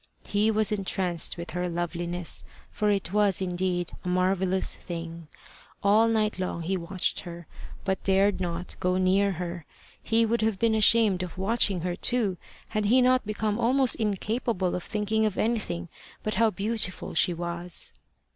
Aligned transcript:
He 0.25 0.49
was 0.49 0.71
entranced 0.71 1.37
with 1.37 1.51
her 1.51 1.69
loveliness, 1.69 2.43
for 2.71 2.89
it 2.89 3.13
was 3.13 3.39
indeed 3.39 3.91
a 4.03 4.07
marvellous 4.07 4.73
thing. 4.75 5.27
All 5.83 6.07
night 6.07 6.39
long 6.39 6.63
he 6.63 6.75
watched 6.75 7.19
her, 7.19 7.45
but 7.85 8.03
dared 8.03 8.41
not 8.41 8.75
go 8.79 8.97
near 8.97 9.33
her. 9.33 9.63
He 10.01 10.25
would 10.25 10.41
have 10.41 10.57
been 10.57 10.73
ashamed 10.73 11.21
of 11.21 11.37
watching 11.37 11.81
her 11.81 11.95
too, 11.95 12.37
had 12.69 12.85
he 12.85 12.99
not 12.99 13.27
become 13.27 13.59
almost 13.59 13.93
incapable 13.97 14.73
of 14.73 14.81
thinking 14.83 15.23
of 15.27 15.37
anything 15.37 15.87
but 16.23 16.33
how 16.33 16.49
beautiful 16.49 17.13
she 17.13 17.35
was. 17.35 17.91